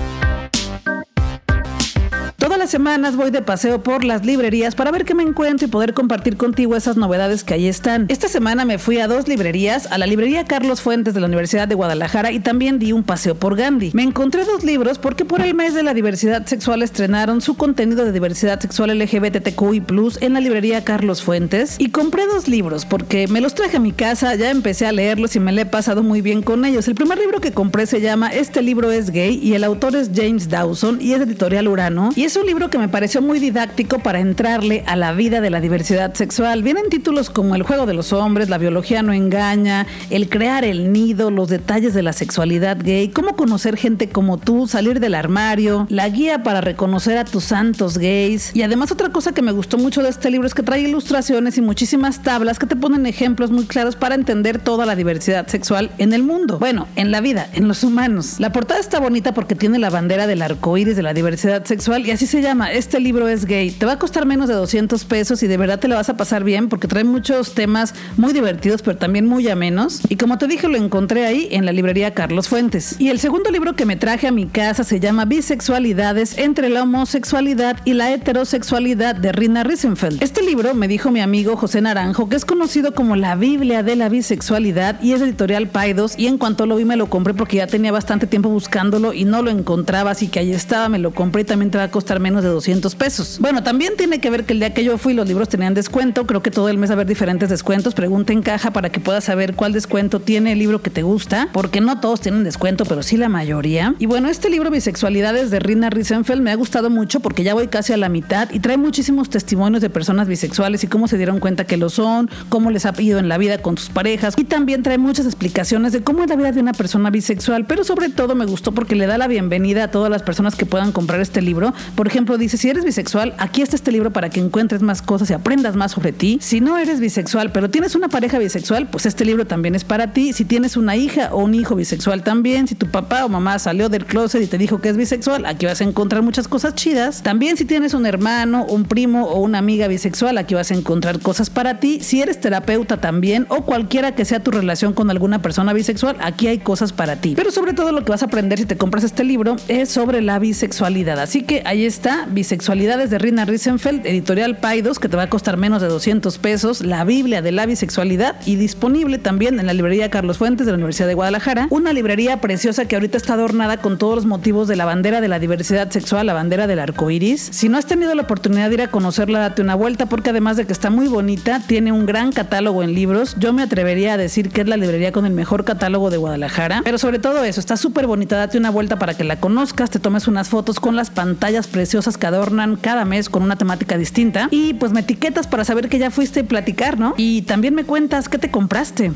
Semanas 2.68 3.16
voy 3.16 3.30
de 3.30 3.40
paseo 3.40 3.82
por 3.82 4.04
las 4.04 4.26
librerías 4.26 4.74
para 4.74 4.90
ver 4.90 5.06
qué 5.06 5.14
me 5.14 5.22
encuentro 5.22 5.66
y 5.66 5.70
poder 5.70 5.94
compartir 5.94 6.36
contigo 6.36 6.76
esas 6.76 6.98
novedades 6.98 7.42
que 7.42 7.54
ahí 7.54 7.66
están. 7.66 8.04
Esta 8.10 8.28
semana 8.28 8.66
me 8.66 8.76
fui 8.76 8.98
a 8.98 9.08
dos 9.08 9.26
librerías, 9.26 9.86
a 9.90 9.96
la 9.96 10.06
librería 10.06 10.44
Carlos 10.44 10.82
Fuentes 10.82 11.14
de 11.14 11.20
la 11.20 11.28
Universidad 11.28 11.66
de 11.66 11.74
Guadalajara 11.74 12.30
y 12.30 12.40
también 12.40 12.78
di 12.78 12.92
un 12.92 13.04
paseo 13.04 13.34
por 13.36 13.56
Gandhi. 13.56 13.92
Me 13.94 14.02
encontré 14.02 14.44
dos 14.44 14.64
libros 14.64 14.98
porque 14.98 15.24
por 15.24 15.40
el 15.40 15.54
mes 15.54 15.72
de 15.72 15.82
la 15.82 15.94
diversidad 15.94 16.44
sexual 16.44 16.82
estrenaron 16.82 17.40
su 17.40 17.56
contenido 17.56 18.04
de 18.04 18.12
diversidad 18.12 18.60
sexual 18.60 18.90
LGBTQI+, 18.98 19.82
en 20.20 20.34
la 20.34 20.40
librería 20.40 20.84
Carlos 20.84 21.22
Fuentes 21.22 21.76
y 21.78 21.88
compré 21.88 22.26
dos 22.26 22.48
libros 22.48 22.84
porque 22.84 23.28
me 23.28 23.40
los 23.40 23.54
traje 23.54 23.78
a 23.78 23.80
mi 23.80 23.92
casa, 23.92 24.34
ya 24.34 24.50
empecé 24.50 24.84
a 24.84 24.92
leerlos 24.92 25.34
y 25.36 25.40
me 25.40 25.52
le 25.52 25.62
he 25.62 25.66
pasado 25.66 26.02
muy 26.02 26.20
bien 26.20 26.42
con 26.42 26.66
ellos. 26.66 26.86
El 26.86 26.96
primer 26.96 27.16
libro 27.16 27.40
que 27.40 27.52
compré 27.52 27.86
se 27.86 28.02
llama 28.02 28.28
Este 28.28 28.60
libro 28.60 28.92
es 28.92 29.08
gay 29.08 29.40
y 29.42 29.54
el 29.54 29.64
autor 29.64 29.96
es 29.96 30.10
James 30.14 30.50
Dawson 30.50 30.98
y 31.00 31.14
es 31.14 31.22
editorial 31.22 31.66
Urano 31.66 32.10
y 32.14 32.24
es 32.24 32.36
un 32.36 32.44
libro 32.44 32.57
que 32.66 32.78
me 32.78 32.88
pareció 32.88 33.22
muy 33.22 33.38
didáctico 33.38 34.00
para 34.00 34.18
entrarle 34.18 34.82
a 34.86 34.96
la 34.96 35.12
vida 35.12 35.40
de 35.40 35.48
la 35.48 35.60
diversidad 35.60 36.12
sexual. 36.14 36.64
Vienen 36.64 36.90
títulos 36.90 37.30
como 37.30 37.54
El 37.54 37.62
juego 37.62 37.86
de 37.86 37.94
los 37.94 38.12
hombres, 38.12 38.48
La 38.48 38.58
biología 38.58 39.02
no 39.02 39.12
engaña, 39.12 39.86
El 40.10 40.28
crear 40.28 40.64
el 40.64 40.92
nido, 40.92 41.30
los 41.30 41.48
detalles 41.48 41.94
de 41.94 42.02
la 42.02 42.12
sexualidad 42.12 42.76
gay, 42.82 43.10
cómo 43.10 43.36
conocer 43.36 43.76
gente 43.76 44.08
como 44.08 44.38
tú, 44.38 44.66
salir 44.66 44.98
del 44.98 45.14
armario, 45.14 45.86
la 45.88 46.08
guía 46.08 46.42
para 46.42 46.60
reconocer 46.60 47.16
a 47.16 47.24
tus 47.24 47.44
santos 47.44 47.96
gays. 47.96 48.50
Y 48.54 48.62
además 48.62 48.90
otra 48.90 49.10
cosa 49.10 49.32
que 49.32 49.42
me 49.42 49.52
gustó 49.52 49.78
mucho 49.78 50.02
de 50.02 50.08
este 50.08 50.28
libro 50.30 50.48
es 50.48 50.54
que 50.54 50.64
trae 50.64 50.80
ilustraciones 50.80 51.56
y 51.58 51.62
muchísimas 51.62 52.24
tablas 52.24 52.58
que 52.58 52.66
te 52.66 52.74
ponen 52.74 53.06
ejemplos 53.06 53.52
muy 53.52 53.66
claros 53.66 53.94
para 53.94 54.16
entender 54.16 54.58
toda 54.58 54.84
la 54.84 54.96
diversidad 54.96 55.46
sexual 55.46 55.92
en 55.98 56.12
el 56.12 56.24
mundo. 56.24 56.58
Bueno, 56.58 56.88
en 56.96 57.12
la 57.12 57.20
vida, 57.20 57.48
en 57.54 57.68
los 57.68 57.84
humanos. 57.84 58.40
La 58.40 58.50
portada 58.50 58.80
está 58.80 58.98
bonita 58.98 59.32
porque 59.32 59.54
tiene 59.54 59.78
la 59.78 59.90
bandera 59.90 60.26
del 60.26 60.42
arco 60.42 60.76
iris 60.76 60.96
de 60.96 61.02
la 61.02 61.14
diversidad 61.14 61.64
sexual 61.64 62.06
y 62.06 62.10
así 62.10 62.26
se 62.26 62.40
llama, 62.40 62.47
Este 62.48 62.98
libro 62.98 63.28
es 63.28 63.44
gay. 63.44 63.70
Te 63.70 63.84
va 63.84 63.92
a 63.92 63.98
costar 63.98 64.24
menos 64.24 64.48
de 64.48 64.54
200 64.54 65.04
pesos 65.04 65.42
y 65.42 65.46
de 65.46 65.58
verdad 65.58 65.78
te 65.78 65.86
lo 65.86 65.96
vas 65.96 66.08
a 66.08 66.16
pasar 66.16 66.44
bien 66.44 66.70
porque 66.70 66.88
trae 66.88 67.04
muchos 67.04 67.52
temas 67.52 67.94
muy 68.16 68.32
divertidos, 68.32 68.80
pero 68.80 68.96
también 68.96 69.26
muy 69.26 69.46
amenos. 69.48 70.00
Y 70.08 70.16
como 70.16 70.38
te 70.38 70.46
dije, 70.46 70.66
lo 70.66 70.78
encontré 70.78 71.26
ahí 71.26 71.48
en 71.50 71.66
la 71.66 71.72
librería 71.72 72.14
Carlos 72.14 72.48
Fuentes. 72.48 72.96
Y 72.98 73.10
el 73.10 73.20
segundo 73.20 73.50
libro 73.50 73.76
que 73.76 73.84
me 73.84 73.96
traje 73.96 74.28
a 74.28 74.32
mi 74.32 74.46
casa 74.46 74.82
se 74.82 74.98
llama 74.98 75.26
Bisexualidades 75.26 76.38
entre 76.38 76.70
la 76.70 76.84
homosexualidad 76.84 77.76
y 77.84 77.92
la 77.92 78.14
heterosexualidad 78.14 79.14
de 79.14 79.30
Rina 79.32 79.62
Risenfeld. 79.62 80.22
Este 80.22 80.42
libro 80.42 80.72
me 80.72 80.88
dijo 80.88 81.10
mi 81.10 81.20
amigo 81.20 81.54
José 81.54 81.82
Naranjo, 81.82 82.30
que 82.30 82.36
es 82.36 82.46
conocido 82.46 82.94
como 82.94 83.14
la 83.14 83.36
Biblia 83.36 83.82
de 83.82 83.94
la 83.94 84.08
bisexualidad 84.08 85.02
y 85.02 85.12
es 85.12 85.20
editorial 85.20 85.68
Paidos. 85.68 86.18
Y 86.18 86.28
en 86.28 86.38
cuanto 86.38 86.64
lo 86.64 86.76
vi, 86.76 86.86
me 86.86 86.96
lo 86.96 87.10
compré 87.10 87.34
porque 87.34 87.58
ya 87.58 87.66
tenía 87.66 87.92
bastante 87.92 88.26
tiempo 88.26 88.48
buscándolo 88.48 89.12
y 89.12 89.26
no 89.26 89.42
lo 89.42 89.50
encontraba, 89.50 90.12
así 90.12 90.28
que 90.28 90.38
ahí 90.38 90.52
estaba, 90.52 90.88
me 90.88 90.98
lo 90.98 91.12
compré 91.12 91.42
y 91.42 91.44
también 91.44 91.70
te 91.70 91.76
va 91.76 91.84
a 91.84 91.90
costar 91.90 92.20
menos 92.20 92.27
de 92.36 92.48
200 92.48 92.94
pesos. 92.94 93.38
Bueno, 93.40 93.62
también 93.62 93.94
tiene 93.96 94.20
que 94.20 94.30
ver 94.30 94.44
que 94.44 94.52
el 94.52 94.60
día 94.60 94.74
que 94.74 94.84
yo 94.84 94.98
fui 94.98 95.14
los 95.14 95.26
libros 95.26 95.48
tenían 95.48 95.74
descuento, 95.74 96.26
creo 96.26 96.42
que 96.42 96.50
todo 96.50 96.68
el 96.68 96.78
mes 96.78 96.90
va 96.90 96.92
a 96.92 96.96
haber 96.96 97.06
diferentes 97.06 97.48
descuentos, 97.48 97.94
pregunta 97.94 98.32
en 98.32 98.42
caja 98.42 98.70
para 98.70 98.90
que 98.90 99.00
puedas 99.00 99.24
saber 99.24 99.54
cuál 99.54 99.72
descuento 99.72 100.20
tiene 100.20 100.52
el 100.52 100.58
libro 100.58 100.82
que 100.82 100.90
te 100.90 101.02
gusta, 101.02 101.48
porque 101.52 101.80
no 101.80 102.00
todos 102.00 102.20
tienen 102.20 102.44
descuento, 102.44 102.84
pero 102.84 103.02
sí 103.02 103.16
la 103.16 103.28
mayoría. 103.28 103.94
Y 103.98 104.06
bueno, 104.06 104.28
este 104.28 104.50
libro 104.50 104.70
Bisexualidades 104.70 105.50
de 105.50 105.58
Rina 105.58 105.90
Risenfeld 105.90 106.42
me 106.42 106.50
ha 106.50 106.56
gustado 106.56 106.90
mucho 106.90 107.20
porque 107.20 107.42
ya 107.42 107.54
voy 107.54 107.68
casi 107.68 107.92
a 107.92 107.96
la 107.96 108.08
mitad 108.08 108.50
y 108.52 108.60
trae 108.60 108.76
muchísimos 108.76 109.30
testimonios 109.30 109.82
de 109.82 109.90
personas 109.90 110.28
bisexuales 110.28 110.84
y 110.84 110.86
cómo 110.86 111.08
se 111.08 111.16
dieron 111.16 111.40
cuenta 111.40 111.64
que 111.64 111.76
lo 111.76 111.88
son, 111.88 112.30
cómo 112.48 112.70
les 112.70 112.86
ha 112.86 112.92
ido 112.98 113.18
en 113.18 113.28
la 113.28 113.38
vida 113.38 113.58
con 113.58 113.78
sus 113.78 113.88
parejas 113.88 114.34
y 114.36 114.44
también 114.44 114.82
trae 114.82 114.98
muchas 114.98 115.26
explicaciones 115.26 115.92
de 115.92 116.02
cómo 116.02 116.22
es 116.22 116.28
la 116.28 116.36
vida 116.36 116.52
de 116.52 116.60
una 116.60 116.72
persona 116.72 117.10
bisexual, 117.10 117.66
pero 117.66 117.84
sobre 117.84 118.08
todo 118.08 118.34
me 118.34 118.44
gustó 118.44 118.72
porque 118.72 118.94
le 118.94 119.06
da 119.06 119.18
la 119.18 119.28
bienvenida 119.28 119.84
a 119.84 119.90
todas 119.90 120.10
las 120.10 120.22
personas 120.22 120.54
que 120.56 120.66
puedan 120.66 120.92
comprar 120.92 121.20
este 121.20 121.42
libro. 121.42 121.72
Por 121.94 122.06
ejemplo, 122.06 122.17
dice, 122.38 122.56
si 122.56 122.68
eres 122.68 122.84
bisexual, 122.84 123.34
aquí 123.38 123.62
está 123.62 123.76
este 123.76 123.92
libro 123.92 124.12
para 124.12 124.30
que 124.30 124.40
encuentres 124.40 124.82
más 124.82 125.02
cosas 125.02 125.30
y 125.30 125.32
aprendas 125.32 125.76
más 125.76 125.92
sobre 125.92 126.12
ti. 126.12 126.38
Si 126.40 126.60
no 126.60 126.78
eres 126.78 127.00
bisexual, 127.00 127.52
pero 127.52 127.70
tienes 127.70 127.94
una 127.94 128.08
pareja 128.08 128.38
bisexual, 128.38 128.88
pues 128.88 129.06
este 129.06 129.24
libro 129.24 129.46
también 129.46 129.74
es 129.74 129.84
para 129.84 130.12
ti. 130.12 130.32
Si 130.32 130.44
tienes 130.44 130.76
una 130.76 130.96
hija 130.96 131.30
o 131.32 131.38
un 131.44 131.54
hijo 131.54 131.74
bisexual 131.74 132.22
también, 132.22 132.66
si 132.66 132.74
tu 132.74 132.86
papá 132.86 133.24
o 133.24 133.28
mamá 133.28 133.58
salió 133.58 133.88
del 133.88 134.04
closet 134.04 134.42
y 134.42 134.46
te 134.46 134.58
dijo 134.58 134.80
que 134.80 134.88
es 134.88 134.96
bisexual, 134.96 135.46
aquí 135.46 135.66
vas 135.66 135.80
a 135.80 135.84
encontrar 135.84 136.22
muchas 136.22 136.48
cosas 136.48 136.74
chidas. 136.74 137.22
También 137.22 137.56
si 137.56 137.64
tienes 137.64 137.94
un 137.94 138.06
hermano, 138.06 138.64
un 138.64 138.84
primo 138.84 139.26
o 139.26 139.40
una 139.40 139.58
amiga 139.58 139.88
bisexual, 139.88 140.38
aquí 140.38 140.54
vas 140.54 140.70
a 140.70 140.74
encontrar 140.74 141.20
cosas 141.20 141.50
para 141.50 141.80
ti. 141.80 142.00
Si 142.02 142.20
eres 142.20 142.40
terapeuta 142.40 142.98
también 142.98 143.46
o 143.48 143.64
cualquiera 143.64 144.14
que 144.14 144.24
sea 144.24 144.40
tu 144.40 144.50
relación 144.50 144.92
con 144.92 145.10
alguna 145.10 145.40
persona 145.42 145.72
bisexual, 145.72 146.16
aquí 146.20 146.48
hay 146.48 146.58
cosas 146.58 146.92
para 146.92 147.16
ti. 147.16 147.34
Pero 147.36 147.50
sobre 147.50 147.72
todo 147.72 147.92
lo 147.92 148.04
que 148.04 148.10
vas 148.10 148.22
a 148.22 148.26
aprender 148.26 148.58
si 148.58 148.66
te 148.66 148.76
compras 148.76 149.04
este 149.04 149.24
libro 149.24 149.56
es 149.68 149.88
sobre 149.88 150.20
la 150.22 150.38
bisexualidad. 150.38 151.18
Así 151.20 151.42
que 151.42 151.62
ahí 151.64 151.84
está, 151.84 152.07
Bisexualidades 152.30 153.10
de 153.10 153.18
Rina 153.18 153.44
Risenfeld, 153.44 154.06
editorial 154.06 154.56
Paidos, 154.56 154.98
que 154.98 155.10
te 155.10 155.16
va 155.16 155.24
a 155.24 155.28
costar 155.28 155.58
menos 155.58 155.82
de 155.82 155.88
200 155.88 156.38
pesos, 156.38 156.80
la 156.80 157.04
Biblia 157.04 157.42
de 157.42 157.52
la 157.52 157.66
bisexualidad 157.66 158.36
y 158.46 158.56
disponible 158.56 159.18
también 159.18 159.60
en 159.60 159.66
la 159.66 159.74
librería 159.74 160.10
Carlos 160.10 160.38
Fuentes 160.38 160.64
de 160.64 160.72
la 160.72 160.76
Universidad 160.76 161.06
de 161.06 161.14
Guadalajara, 161.14 161.66
una 161.68 161.92
librería 161.92 162.40
preciosa 162.40 162.86
que 162.86 162.96
ahorita 162.96 163.18
está 163.18 163.34
adornada 163.34 163.76
con 163.78 163.98
todos 163.98 164.14
los 164.14 164.26
motivos 164.26 164.68
de 164.68 164.76
la 164.76 164.86
bandera 164.86 165.20
de 165.20 165.28
la 165.28 165.38
diversidad 165.38 165.90
sexual, 165.90 166.26
la 166.26 166.32
bandera 166.32 166.66
del 166.66 166.78
arco 166.78 167.10
iris. 167.10 167.46
Si 167.52 167.68
no 167.68 167.76
has 167.76 167.84
tenido 167.84 168.14
la 168.14 168.22
oportunidad 168.22 168.68
de 168.68 168.74
ir 168.74 168.82
a 168.82 168.90
conocerla, 168.90 169.40
date 169.40 169.60
una 169.60 169.74
vuelta 169.74 170.06
porque 170.06 170.30
además 170.30 170.56
de 170.56 170.66
que 170.66 170.72
está 170.72 170.88
muy 170.88 171.08
bonita, 171.08 171.60
tiene 171.66 171.92
un 171.92 172.06
gran 172.06 172.32
catálogo 172.32 172.82
en 172.82 172.94
libros. 172.94 173.36
Yo 173.38 173.52
me 173.52 173.62
atrevería 173.62 174.14
a 174.14 174.16
decir 174.16 174.48
que 174.48 174.62
es 174.62 174.68
la 174.68 174.78
librería 174.78 175.12
con 175.12 175.26
el 175.26 175.32
mejor 175.32 175.64
catálogo 175.64 176.08
de 176.08 176.16
Guadalajara, 176.16 176.80
pero 176.84 176.96
sobre 176.96 177.18
todo 177.18 177.44
eso, 177.44 177.60
está 177.60 177.76
súper 177.76 178.06
bonita, 178.06 178.38
date 178.38 178.56
una 178.56 178.70
vuelta 178.70 178.98
para 178.98 179.14
que 179.14 179.24
la 179.24 179.40
conozcas, 179.40 179.90
te 179.90 179.98
tomes 179.98 180.26
unas 180.26 180.48
fotos 180.48 180.80
con 180.80 180.96
las 180.96 181.10
pantallas 181.10 181.66
preciosas 181.66 181.97
deliciosas 181.98 182.16
que 182.16 182.26
adornan 182.26 182.76
cada 182.76 183.04
mes 183.04 183.28
con 183.28 183.42
una 183.42 183.56
temática 183.56 183.98
distinta. 183.98 184.48
Y 184.50 184.74
pues 184.74 184.92
me 184.92 185.00
etiquetas 185.00 185.46
para 185.48 185.64
saber 185.64 185.88
que 185.88 185.98
ya 185.98 186.10
fuiste 186.10 186.40
a 186.40 186.44
platicar, 186.44 186.98
¿no? 186.98 187.14
Y 187.16 187.42
también 187.42 187.74
me 187.74 187.84
cuentas 187.84 188.28
qué 188.28 188.38
te 188.38 188.50
compraste. 188.50 189.12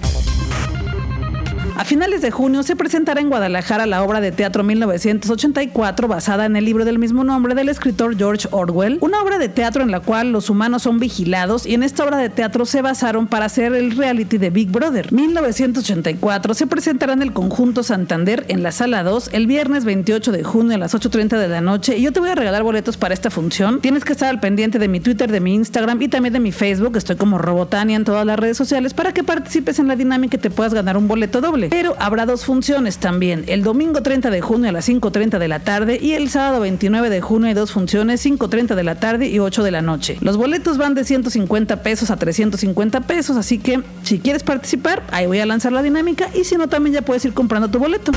A 1.74 1.84
finales 1.86 2.20
de 2.20 2.30
junio 2.30 2.62
se 2.62 2.76
presentará 2.76 3.20
en 3.20 3.30
Guadalajara 3.30 3.86
la 3.86 4.02
obra 4.02 4.20
de 4.20 4.30
teatro 4.30 4.62
1984 4.62 6.06
basada 6.06 6.44
en 6.44 6.54
el 6.54 6.66
libro 6.66 6.84
del 6.84 6.98
mismo 6.98 7.24
nombre 7.24 7.54
del 7.54 7.70
escritor 7.70 8.16
George 8.16 8.46
Orwell, 8.50 8.98
una 9.00 9.22
obra 9.22 9.38
de 9.38 9.48
teatro 9.48 9.82
en 9.82 9.90
la 9.90 10.00
cual 10.00 10.32
los 10.32 10.50
humanos 10.50 10.82
son 10.82 10.98
vigilados 10.98 11.64
y 11.66 11.72
en 11.72 11.82
esta 11.82 12.04
obra 12.04 12.18
de 12.18 12.28
teatro 12.28 12.66
se 12.66 12.82
basaron 12.82 13.26
para 13.26 13.46
hacer 13.46 13.72
el 13.72 13.96
reality 13.96 14.36
de 14.36 14.50
Big 14.50 14.70
Brother. 14.70 15.10
1984 15.12 16.54
se 16.54 16.66
presentará 16.66 17.14
en 17.14 17.22
el 17.22 17.32
conjunto 17.32 17.82
Santander 17.82 18.44
en 18.48 18.62
la 18.62 18.70
sala 18.70 19.02
2 19.02 19.30
el 19.32 19.46
viernes 19.46 19.86
28 19.86 20.30
de 20.30 20.44
junio 20.44 20.74
a 20.74 20.78
las 20.78 20.94
8.30 20.94 21.38
de 21.38 21.48
la 21.48 21.62
noche 21.62 21.96
y 21.96 22.02
yo 22.02 22.12
te 22.12 22.20
voy 22.20 22.28
a 22.28 22.34
regalar 22.34 22.62
boletos 22.62 22.98
para 22.98 23.14
esta 23.14 23.30
función. 23.30 23.80
Tienes 23.80 24.04
que 24.04 24.12
estar 24.12 24.28
al 24.28 24.40
pendiente 24.40 24.78
de 24.78 24.88
mi 24.88 25.00
Twitter, 25.00 25.32
de 25.32 25.40
mi 25.40 25.54
Instagram 25.54 26.00
y 26.02 26.08
también 26.08 26.34
de 26.34 26.40
mi 26.40 26.52
Facebook, 26.52 26.98
estoy 26.98 27.16
como 27.16 27.38
Robotania 27.38 27.96
en 27.96 28.04
todas 28.04 28.26
las 28.26 28.38
redes 28.38 28.58
sociales 28.58 28.92
para 28.92 29.12
que 29.12 29.24
participes 29.24 29.78
en 29.78 29.88
la 29.88 29.96
dinámica 29.96 30.36
y 30.36 30.40
te 30.40 30.50
puedas 30.50 30.74
ganar 30.74 30.98
un 30.98 31.08
boleto 31.08 31.40
doble. 31.40 31.61
Pero 31.70 31.96
habrá 31.98 32.26
dos 32.26 32.44
funciones 32.44 32.98
también. 32.98 33.44
El 33.46 33.62
domingo 33.62 34.02
30 34.02 34.30
de 34.30 34.40
junio 34.40 34.68
a 34.68 34.72
las 34.72 34.88
5.30 34.88 35.38
de 35.38 35.48
la 35.48 35.60
tarde 35.60 35.98
y 36.00 36.12
el 36.12 36.28
sábado 36.28 36.60
29 36.60 37.10
de 37.10 37.20
junio 37.20 37.48
hay 37.48 37.54
dos 37.54 37.72
funciones, 37.72 38.24
5.30 38.24 38.74
de 38.74 38.84
la 38.84 38.96
tarde 38.96 39.28
y 39.28 39.38
8 39.38 39.62
de 39.62 39.70
la 39.70 39.82
noche. 39.82 40.18
Los 40.20 40.36
boletos 40.36 40.78
van 40.78 40.94
de 40.94 41.04
150 41.04 41.82
pesos 41.82 42.10
a 42.10 42.16
350 42.16 43.00
pesos, 43.02 43.36
así 43.36 43.58
que 43.58 43.82
si 44.02 44.18
quieres 44.18 44.42
participar, 44.42 45.02
ahí 45.10 45.26
voy 45.26 45.40
a 45.40 45.46
lanzar 45.46 45.72
la 45.72 45.82
dinámica 45.82 46.28
y 46.34 46.44
si 46.44 46.56
no, 46.56 46.68
también 46.68 46.94
ya 46.94 47.02
puedes 47.02 47.24
ir 47.24 47.32
comprando 47.32 47.68
tu 47.68 47.78
boleto. 47.78 48.12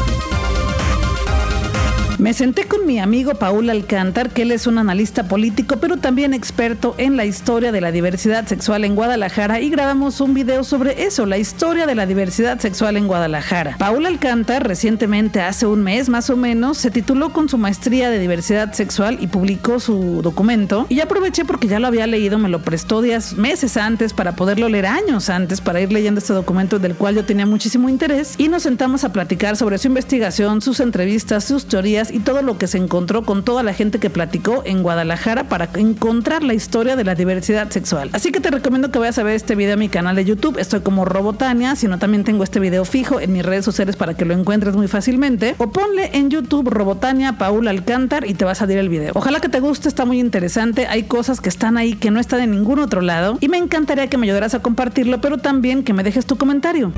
Me 2.17 2.33
senté 2.33 2.63
con 2.63 2.85
mi 2.85 2.99
amigo 2.99 3.33
Paul 3.35 3.69
Alcántar, 3.69 4.29
que 4.29 4.43
él 4.43 4.51
es 4.51 4.67
un 4.67 4.77
analista 4.77 5.27
político, 5.27 5.77
pero 5.81 5.97
también 5.97 6.33
experto 6.33 6.95
en 6.97 7.17
la 7.17 7.25
historia 7.25 7.73
de 7.73 7.81
la 7.81 7.91
diversidad 7.91 8.47
sexual 8.47 8.85
en 8.85 8.95
Guadalajara, 8.95 9.59
y 9.59 9.69
grabamos 9.69 10.21
un 10.21 10.33
video 10.33 10.63
sobre 10.63 11.03
eso, 11.03 11.25
la 11.25 11.37
historia 11.37 11.85
de 11.85 11.93
la 11.93 12.05
diversidad 12.05 12.57
sexual 12.59 12.95
en 12.95 13.07
Guadalajara. 13.07 13.75
Paul 13.77 14.05
Alcántar, 14.05 14.65
recientemente, 14.65 15.41
hace 15.41 15.65
un 15.65 15.83
mes 15.83 16.07
más 16.07 16.29
o 16.29 16.37
menos, 16.37 16.77
se 16.77 16.89
tituló 16.89 17.33
con 17.33 17.49
su 17.49 17.57
maestría 17.57 18.09
de 18.09 18.17
diversidad 18.19 18.71
sexual 18.71 19.17
y 19.19 19.27
publicó 19.27 19.81
su 19.81 20.21
documento. 20.21 20.85
Y 20.87 21.01
aproveché 21.01 21.43
porque 21.43 21.67
ya 21.67 21.79
lo 21.79 21.87
había 21.87 22.07
leído, 22.07 22.37
me 22.37 22.47
lo 22.47 22.61
prestó 22.61 23.01
días, 23.01 23.33
meses 23.33 23.75
antes 23.75 24.13
para 24.13 24.37
poderlo 24.37 24.69
leer 24.69 24.85
años 24.85 25.29
antes, 25.29 25.59
para 25.59 25.81
ir 25.81 25.91
leyendo 25.91 26.19
este 26.19 26.33
documento 26.33 26.79
del 26.79 26.95
cual 26.95 27.15
yo 27.15 27.25
tenía 27.25 27.45
muchísimo 27.45 27.89
interés. 27.89 28.35
Y 28.37 28.47
nos 28.47 28.63
sentamos 28.63 29.03
a 29.03 29.11
platicar 29.11 29.57
sobre 29.57 29.77
su 29.79 29.89
investigación, 29.89 30.61
sus 30.61 30.79
entrevistas, 30.79 31.43
sus 31.43 31.65
teorías 31.65 32.04
y 32.11 32.19
todo 32.19 32.41
lo 32.41 32.57
que 32.57 32.67
se 32.67 32.77
encontró 32.77 33.23
con 33.23 33.43
toda 33.43 33.63
la 33.63 33.73
gente 33.73 33.99
que 33.99 34.09
platicó 34.09 34.63
en 34.65 34.83
Guadalajara 34.83 35.47
para 35.49 35.69
encontrar 35.75 36.43
la 36.43 36.53
historia 36.53 36.95
de 36.95 37.03
la 37.03 37.15
diversidad 37.15 37.69
sexual. 37.69 38.09
Así 38.13 38.31
que 38.31 38.39
te 38.39 38.51
recomiendo 38.51 38.91
que 38.91 38.99
vayas 38.99 39.17
a 39.17 39.23
ver 39.23 39.35
este 39.35 39.55
video 39.55 39.73
en 39.73 39.79
mi 39.79 39.89
canal 39.89 40.15
de 40.15 40.25
YouTube. 40.25 40.57
Estoy 40.57 40.81
como 40.81 41.05
Robotania, 41.05 41.75
sino 41.75 41.99
también 41.99 42.23
tengo 42.23 42.43
este 42.43 42.59
video 42.59 42.85
fijo 42.85 43.19
en 43.19 43.33
mis 43.33 43.45
redes 43.45 43.65
sociales 43.65 43.95
para 43.95 44.15
que 44.15 44.25
lo 44.25 44.33
encuentres 44.33 44.75
muy 44.75 44.87
fácilmente. 44.87 45.55
O 45.57 45.71
ponle 45.71 46.11
en 46.13 46.29
YouTube 46.29 46.69
Robotania 46.69 47.37
Paul 47.37 47.67
Alcántar 47.67 48.27
y 48.27 48.33
te 48.33 48.45
va 48.45 48.51
a 48.51 48.55
salir 48.55 48.77
el 48.77 48.89
video. 48.89 49.11
Ojalá 49.15 49.39
que 49.39 49.49
te 49.49 49.59
guste, 49.59 49.87
está 49.87 50.05
muy 50.05 50.19
interesante. 50.19 50.87
Hay 50.87 51.03
cosas 51.03 51.41
que 51.41 51.49
están 51.49 51.77
ahí 51.77 51.95
que 51.95 52.11
no 52.11 52.19
están 52.19 52.41
en 52.41 52.51
ningún 52.51 52.79
otro 52.79 53.01
lado 53.01 53.37
y 53.41 53.49
me 53.49 53.57
encantaría 53.57 54.07
que 54.07 54.17
me 54.17 54.25
ayudaras 54.25 54.53
a 54.53 54.61
compartirlo, 54.61 55.21
pero 55.21 55.37
también 55.37 55.83
que 55.83 55.93
me 55.93 56.03
dejes 56.03 56.25
tu 56.25 56.37
comentario. 56.37 56.91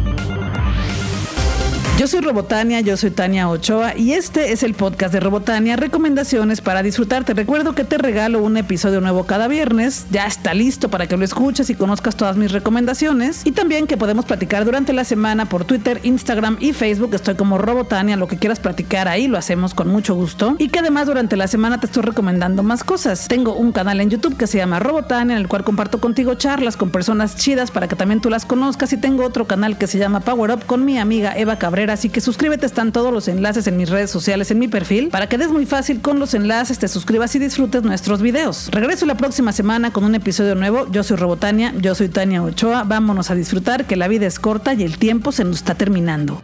Yo 1.97 2.05
soy 2.05 2.21
Robotania, 2.21 2.79
yo 2.81 2.95
soy 2.95 3.09
Tania 3.09 3.49
Ochoa 3.49 3.97
y 3.97 4.13
este 4.13 4.51
es 4.51 4.61
el 4.61 4.75
podcast 4.75 5.11
de 5.11 5.19
Robotania, 5.19 5.75
recomendaciones 5.77 6.61
para 6.61 6.83
disfrutar. 6.83 7.23
Te 7.23 7.33
recuerdo 7.33 7.73
que 7.73 7.85
te 7.85 7.97
regalo 7.97 8.43
un 8.43 8.55
episodio 8.55 9.01
nuevo 9.01 9.23
cada 9.23 9.47
viernes, 9.47 10.05
ya 10.11 10.27
está 10.27 10.53
listo 10.53 10.89
para 10.89 11.07
que 11.07 11.17
lo 11.17 11.25
escuches 11.25 11.71
y 11.71 11.73
conozcas 11.73 12.15
todas 12.15 12.37
mis 12.37 12.51
recomendaciones 12.51 13.41
y 13.45 13.51
también 13.51 13.87
que 13.87 13.97
podemos 13.97 14.25
platicar 14.25 14.63
durante 14.63 14.93
la 14.93 15.05
semana 15.05 15.49
por 15.49 15.65
Twitter, 15.65 15.99
Instagram 16.03 16.57
y 16.59 16.73
Facebook. 16.73 17.15
Estoy 17.15 17.33
como 17.33 17.57
Robotania, 17.57 18.15
lo 18.15 18.27
que 18.27 18.37
quieras 18.37 18.59
platicar 18.59 19.07
ahí 19.07 19.27
lo 19.27 19.39
hacemos 19.39 19.73
con 19.73 19.87
mucho 19.87 20.13
gusto 20.13 20.55
y 20.59 20.69
que 20.69 20.77
además 20.77 21.07
durante 21.07 21.35
la 21.35 21.47
semana 21.47 21.79
te 21.79 21.87
estoy 21.87 22.03
recomendando 22.03 22.61
más 22.61 22.83
cosas. 22.83 23.27
Tengo 23.27 23.55
un 23.55 23.71
canal 23.71 24.01
en 24.01 24.11
YouTube 24.11 24.37
que 24.37 24.45
se 24.45 24.59
llama 24.59 24.77
Robotania 24.77 25.35
en 25.35 25.41
el 25.41 25.47
cual 25.47 25.63
comparto 25.63 25.99
contigo 25.99 26.35
charlas 26.35 26.77
con 26.77 26.91
personas 26.91 27.37
chidas 27.37 27.71
para 27.71 27.87
que 27.87 27.95
también 27.95 28.21
tú 28.21 28.29
las 28.29 28.45
conozcas 28.45 28.93
y 28.93 28.97
tengo 28.97 29.25
otro 29.25 29.47
canal 29.47 29.79
que 29.79 29.87
se 29.87 29.97
llama 29.97 30.19
Power 30.19 30.51
Up 30.51 30.65
con 30.67 30.85
mi 30.85 30.99
amiga 30.99 31.35
Eva 31.35 31.57
Cabrera 31.57 31.86
Así 31.89 32.09
que 32.09 32.21
suscríbete, 32.21 32.65
están 32.65 32.91
todos 32.91 33.13
los 33.13 33.27
enlaces 33.27 33.67
en 33.67 33.77
mis 33.77 33.89
redes 33.89 34.09
sociales, 34.09 34.51
en 34.51 34.59
mi 34.59 34.67
perfil, 34.67 35.09
para 35.09 35.27
que 35.27 35.37
des 35.37 35.49
muy 35.49 35.65
fácil 35.65 36.01
con 36.01 36.19
los 36.19 36.33
enlaces, 36.33 36.79
te 36.79 36.87
suscribas 36.87 37.35
y 37.35 37.39
disfrutes 37.39 37.83
nuestros 37.83 38.21
videos. 38.21 38.69
Regreso 38.71 39.05
la 39.05 39.15
próxima 39.15 39.51
semana 39.51 39.91
con 39.91 40.03
un 40.03 40.15
episodio 40.15 40.55
nuevo. 40.55 40.87
Yo 40.91 41.03
soy 41.03 41.17
Robotania, 41.17 41.73
yo 41.79 41.95
soy 41.95 42.09
Tania 42.09 42.43
Ochoa. 42.43 42.83
Vámonos 42.83 43.31
a 43.31 43.35
disfrutar 43.35 43.85
que 43.85 43.95
la 43.95 44.07
vida 44.07 44.27
es 44.27 44.39
corta 44.39 44.73
y 44.73 44.83
el 44.83 44.97
tiempo 44.97 45.31
se 45.31 45.43
nos 45.43 45.57
está 45.57 45.75
terminando. 45.75 46.41